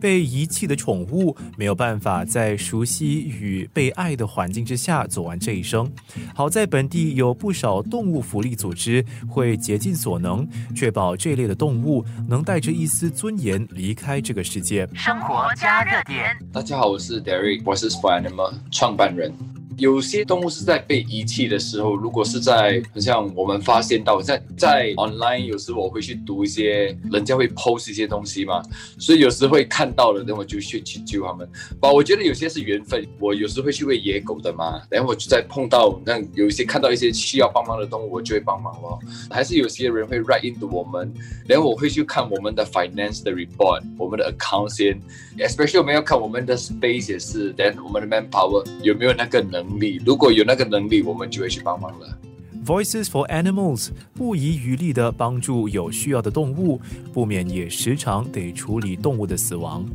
[0.00, 5.90] 被遗弃的宠物没有办法在熟悉与被爱的环境之下走完这一生。
[6.34, 14.88] 好在本地有不少动物福利组织会竭尽所能，确保这类的动物能带着一丝尊严离开这个世界。
[14.94, 16.36] 生活加热点。
[16.52, 19.57] 大家好，我是 Derek，我是 Spy Animal 创办人。
[19.78, 28.60] 有些动物是在被遗弃的时候，如果是在很像我们发现到，在在 online 有时我会去读一些人家会 post 一些东西嘛，
[28.98, 31.48] 所以有时会看到了，等会就去去救他们。
[31.78, 38.98] 吧，我觉得有些是缘分，我有时会去喂野狗的嘛，然后我就在碰到那有一些看到一些需要帮忙的动物，我就会帮忙咯。
[39.30, 41.14] 还是有些人会 write into 我们，
[41.46, 45.00] 然后我会去看我们的 finance 的 report，我们的 account 先
[45.38, 49.67] ，especially 我们要看我们的 space 也是，then 我们的 manpower 有没有那个能。
[49.68, 52.18] 能力，如果有那个能力，我们就会去帮忙了。
[52.64, 56.80] Voices for Animals 不遗余力地帮助有需要的动物，
[57.12, 59.86] 不免也时常得处理动物的死亡。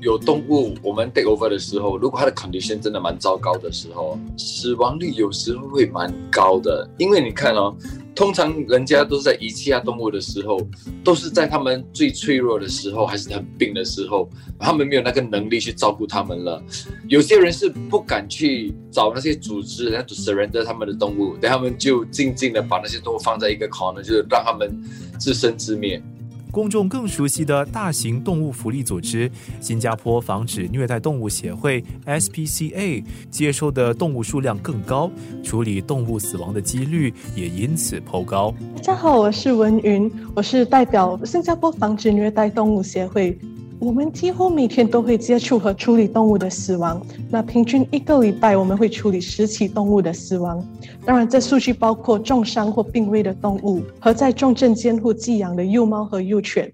[0.00, 6.88] 有动物我们 take over 的时候，如果它的 condition 真的蛮糟糕的时候，死亡率有时候会蛮高的。
[6.98, 7.76] 因为你看哦。
[8.16, 10.58] 通常人家都是在遗弃啊动物的时候，
[11.04, 14.26] 都是在他们最脆弱的时候，还是很病的时候，
[14.58, 16.62] 他们没有那个能力去照顾他们了。
[17.08, 24.82] 有些人是不敢去找那些组织，然后 surrender 他们的动物，等他们就静静的把那些动物放在一个 corner，就是让他们
[25.20, 26.02] 自生自灭。
[26.50, 29.30] 公众更熟悉的大型动物福利组织——
[29.60, 35.10] 新加坡防止虐待动物协会 （SPCA） 接收的动物数量更高，
[35.42, 38.54] 处理动物死亡的几率也因此颇高。
[38.76, 43.38] 大家好，我是文云，我是代表新加坡防止虐待动物协会。
[43.78, 47.00] 我们几乎每天都会接触和处理动物的死亡。
[47.30, 50.64] 那平均一个礼拜我们会处理十起动物的死亡。
[51.04, 56.72] 当然，这数据包括重伤或病危的动物和在重症监护寄养的幼猫和幼犬。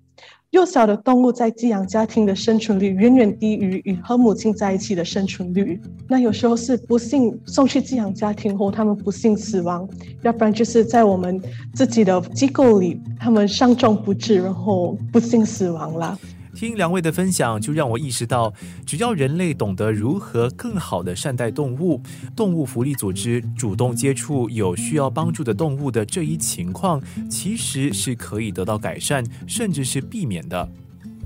[0.51, 5.81] 幼小的动物在寄养家庭的生存率远远低于与和母亲在一起的生存率。
[6.07, 9.89] 那有时候是不幸送去寄养家庭后，他们不幸死亡；
[10.23, 11.41] 要不然就是在我们
[11.75, 16.17] 自己的机构里，他们伤重不治，然后不幸死亡了。
[16.55, 18.53] 听两位的分享，就让我意识到，
[18.87, 22.01] 只要人类懂得如何更好的善待动物，
[22.37, 30.69] 动物福利组织主动接触有需要帮助的动物的这一情况，其实是可以得到改善，甚至是避免的。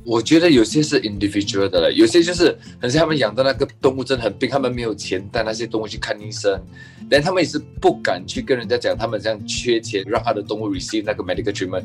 [0.07, 6.63] 我觉得有些是 individual 的了，有些就是很像他们养的那个动物真的很病，他们没有钱带那些动物去看医生，
[7.11, 11.83] 但他们也是不敢去跟人家讲，他们这样缺钱，让他的动物 receive 那个 medical treatment。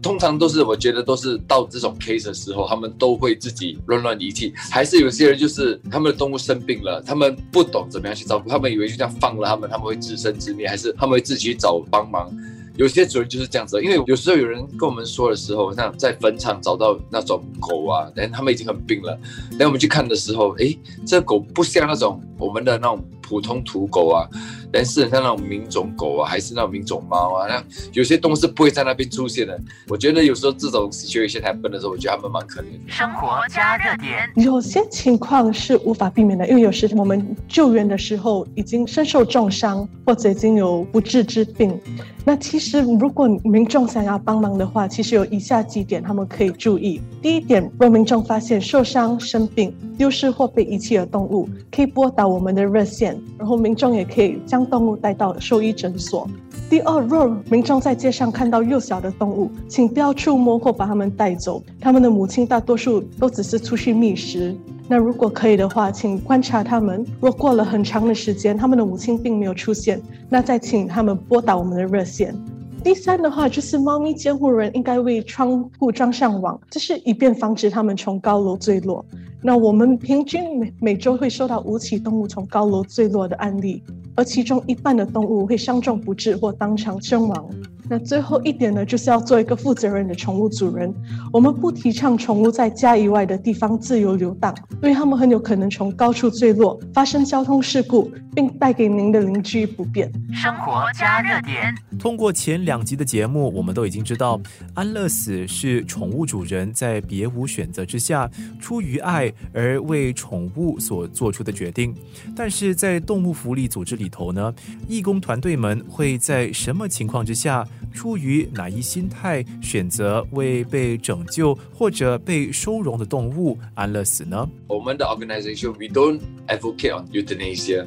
[0.00, 4.54] 通常都是我觉得都是到这种 case 的时候，他们都会自己乱乱遗弃。
[4.70, 12.34] 还是有些人就是他们的动物生病了，他们不懂怎么样去照顾，他们以为就这样放了他们，他们会自生自灭，还是他们会自己去找帮忙。
[12.78, 19.18] 有些主人就是这样子，因为有时候有人跟我们说的时候，像在坟场找到那种狗啊，等他们已经很病了，
[19.58, 24.28] 等我们去看的时候，诶，这狗不像那种我们的那种普通土狗啊。
[24.72, 27.62] 但是像那种名种狗啊，还是那种名种猫啊，那
[27.92, 29.58] 有些东西不会在那边出现的。
[29.88, 32.80] 我觉得有时候这种 situation happen 的时候，我觉得他们蛮可怜的。
[32.88, 41.78] 生活加热点，有些情况是无法避免的，因为有时我们救援的时候已经身受重伤，或者已经有不治之病。
[42.24, 47.00] 那其实如果民众想要帮忙的话，其实有以下几点他们可以注意。
[47.22, 56.28] 第一点，若民众发现受伤、生病、丢失或被遗弃的动物，可以拨打我们的热线，然后民众也可以将将动物带到兽医诊所。
[56.68, 61.62] 第二，若民众在街上看到幼小的动物，请不要触摸或把它们带走。
[61.80, 64.56] 他们的母亲大多数都只是出去觅食。
[64.88, 67.06] 那如果可以的话，请观察他们。
[67.20, 72.34] 若过了很长的时间，他们的母亲并没有出现，那再请他们拨打我们的热线。
[72.82, 79.04] 第三的话，就是猫咪监护人应该为窗户装上网，这是以便防止它们从高楼坠落。
[79.40, 83.82] 那我们平均每每周会收到五起动物从高楼坠落的案例。
[84.14, 87.48] 而其中一半的动物会伤重不治或当场身亡。
[87.88, 90.92] 那最后一点呢，就是要做一个负责任的宠物主人。
[91.32, 94.52] 我们不提倡宠物在家以外的地方自由流荡，
[94.82, 100.08] 因为它们很有可能从高处坠落，发生交通事故，并带给您的邻居不便。
[100.32, 101.74] 生活加热点。
[101.98, 104.40] 通过前两集的节目，我们都已经知道，
[104.74, 108.30] 安乐死是宠物主人在别无选择之下，
[108.60, 111.92] 出于爱而为宠物所做出的决定。
[112.36, 114.54] 但是在动物福利组织里，头呢？
[114.86, 124.48] 义工团队们会在什么情况之下，出于哪一心态，选择为被拯救或者被收容的动物安乐死呢？
[124.68, 127.84] 我们的 organization we don't advocate on euthanasia。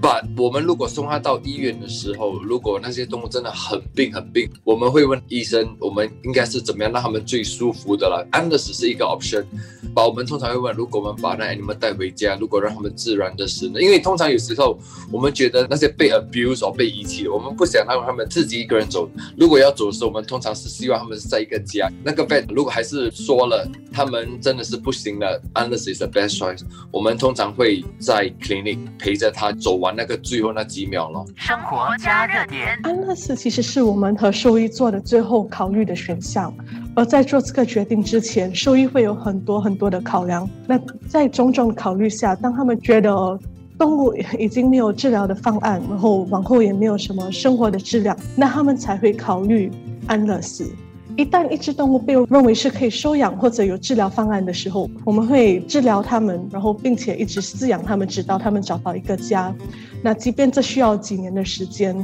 [0.00, 8.24] 把我们如果送他到医院的时候，如果那些动物真的很病很病，我们会问医生，我们应该是怎么样让他们最舒服的了。
[8.30, 9.44] 安乐死是一个 option，
[9.92, 13.80] 把我们通常会问，如果我们把那 animal 带回家，如果让他们自然的死呢？
[13.80, 14.78] 因为通常有时候
[15.10, 19.10] 我们觉得那些被 abuse 或被遗弃的，我们不想让他们自己一个人走。
[19.36, 21.90] 如果要走的时候，我们通常是希望他们是在一个家。
[22.04, 26.60] 那个 vet 如果还是说了他们真的是不行了，安乐死 is the best choice，
[26.92, 29.79] 我们通常会在 clinic 陪着他走。
[29.80, 31.24] 玩那个最后那几秒了。
[31.34, 36.54] 生活加热点，安乐死其实是我们和兽医做的最后考虑的选项。
[36.94, 40.48] 而在做这个决定之前，兽医会有很多很多的考量。
[40.66, 40.78] 那
[41.08, 43.38] 在种种考虑下，当他们觉得
[43.78, 49.70] 动物已经没有治疗的方案，然后往后也没有什么生活的质量，那他们才会考虑
[50.06, 50.70] 安乐死。
[51.20, 59.54] 一旦一只动物被认为是可以收养或者有治疗方案的时候，我们会治疗它们，然后并且一直饲养它们，直到它们找到一个家。
[60.02, 61.94] 那即便这需要几年的时间。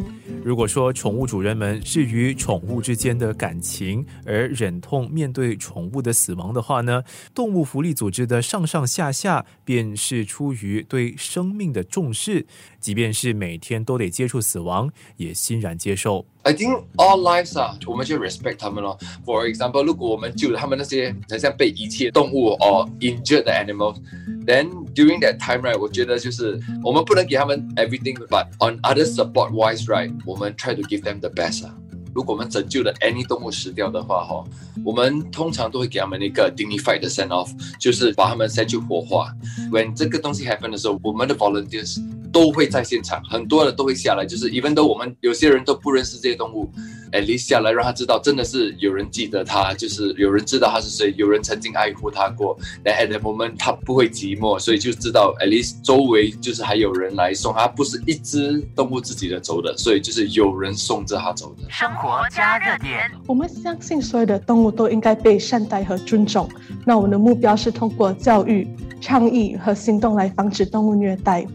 [0.44, 7.02] 如果说宠物主人们是与宠物之间的感情而忍痛面对宠物的死亡的话呢，
[7.34, 12.44] 动物福利组织的上上下下便是出于对生命的重视，
[12.86, 16.24] 即便是每天都得接触死亡，也欣然接受。
[16.42, 18.96] I think all lives 啊，我们就 respect 他们咯。
[19.24, 31.02] For example，如果我们救了他们那些好像被遗弃的动物 or injured animals，then during that time，right，我觉得就是我们不能给他们 everything，but on other support wise，right，我们 try to give
[31.02, 31.76] them the best 啊。
[32.14, 34.44] 如果我们拯救了 any 动物死掉的话，哈，
[34.84, 37.50] 我们通常都会给他们一个 dignified send off，
[37.80, 39.32] 就是把他们再去火化。
[39.72, 41.98] When 这个东西 happen 的时候，我们的 volunteers。
[42.36, 46.70] 都会在现场，很多人都会下来，就是，even 都我们有些人都不认识这些动物
[47.12, 52.54] ，at least 下来让他知道，真的是有人记得他，就是有人知道他是谁，有人曾经爱护他过。
[52.84, 61.70] 那 at the moment 他不会寂寞，所以就知道 at least 周围就是还有人来送他，不是一只动物自己的走的，所以就是有人送着他走的。
[61.70, 66.46] 生活加热点，我们相信所有的动物都应该被善待和尊重。
[66.84, 68.68] 那我们的目标是通过教育、
[69.00, 71.46] 倡议和行动来防止动物虐待。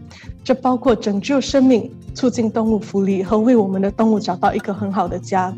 [0.44, 5.54] 这包括拯救生命、促进动物福利和为我们的动物找到一个很好的家。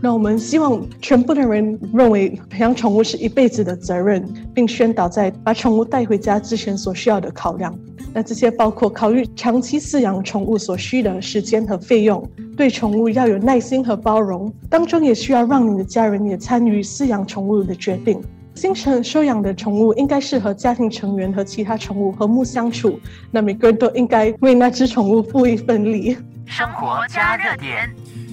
[0.00, 4.24] 那我们希望全部的人认为培养宠物是一辈子的责任，
[4.54, 7.76] 并宣导在把宠物带回家之前所需要的考量。
[8.14, 12.26] 那这些包括考虑长期饲养宠物所需的时间和费用，
[12.56, 18.20] 对宠物要有耐心和包容，当中也需要让你的家人也参与饲养宠物的决定。
[18.58, 22.98] 新城收养的宠物应该适合家庭成员和其他宠物和睦相处。
[23.30, 26.16] 那每个人都应该为那只宠物付一份力。
[26.44, 27.88] 生活加热点，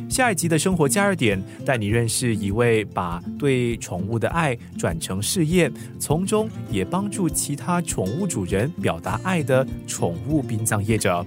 [0.10, 11.24] 下一集的生活加热点带你认识一位把对宠物的爱转成事业，从中也帮助其他宠物主人表达爱的宠物殡葬业者。